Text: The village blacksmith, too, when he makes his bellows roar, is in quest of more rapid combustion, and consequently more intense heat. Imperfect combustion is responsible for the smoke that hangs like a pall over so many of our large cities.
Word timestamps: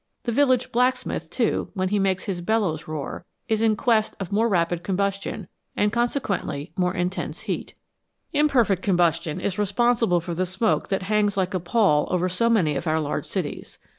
The 0.23 0.31
village 0.31 0.71
blacksmith, 0.71 1.29
too, 1.29 1.69
when 1.75 1.89
he 1.89 1.99
makes 1.99 2.23
his 2.23 2.41
bellows 2.41 2.87
roar, 2.87 3.23
is 3.47 3.61
in 3.61 3.75
quest 3.75 4.15
of 4.19 4.31
more 4.31 4.49
rapid 4.49 4.83
combustion, 4.83 5.47
and 5.77 5.93
consequently 5.93 6.71
more 6.75 6.95
intense 6.95 7.41
heat. 7.41 7.75
Imperfect 8.33 8.81
combustion 8.81 9.39
is 9.39 9.59
responsible 9.59 10.19
for 10.19 10.33
the 10.33 10.47
smoke 10.47 10.87
that 10.87 11.03
hangs 11.03 11.37
like 11.37 11.53
a 11.53 11.59
pall 11.59 12.07
over 12.09 12.29
so 12.29 12.49
many 12.49 12.75
of 12.75 12.87
our 12.87 12.99
large 12.99 13.27
cities. 13.27 13.77